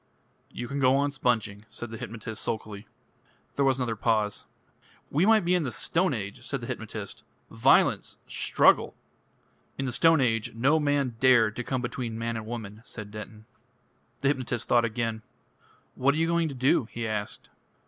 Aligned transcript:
"You 0.49 0.67
can 0.67 0.79
go 0.79 0.97
on 0.97 1.11
sponging," 1.11 1.65
said 1.69 1.91
the 1.91 1.97
hypnotist 1.99 2.41
sulkily. 2.41 2.87
There 3.55 3.63
was 3.63 3.77
another 3.77 3.95
pause. 3.95 4.47
"We 5.11 5.27
might 5.27 5.45
be 5.45 5.53
in 5.53 5.61
the 5.61 5.69
Stone 5.69 6.15
Age," 6.15 6.43
said 6.43 6.59
the 6.59 6.65
hypnotist. 6.65 7.21
"Violence! 7.51 8.17
Struggle!" 8.25 8.95
"In 9.77 9.85
the 9.85 9.91
Stone 9.91 10.19
Age 10.19 10.55
no 10.55 10.79
man 10.79 11.17
dared 11.19 11.55
to 11.57 11.63
come 11.63 11.83
between 11.83 12.17
man 12.17 12.35
and 12.35 12.47
woman," 12.47 12.81
said 12.83 13.11
Denton. 13.11 13.45
The 14.21 14.29
hypnotist 14.29 14.67
thought 14.67 14.85
again. 14.85 15.21
"What 15.93 16.15
are 16.15 16.17
you 16.17 16.25
going 16.25 16.47
to 16.47 16.55
do?" 16.55 16.85
he 16.85 17.05
asked. 17.05 17.49